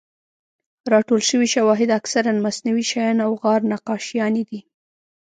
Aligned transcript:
راټول 0.93 1.21
شوي 1.29 1.47
شواهد 1.55 1.89
اکثراً 1.99 2.31
مصنوعي 2.45 2.85
شیان 2.91 3.17
او 3.25 3.31
غار 3.41 3.61
نقاشیانې 3.73 4.43
دي. 4.49 4.59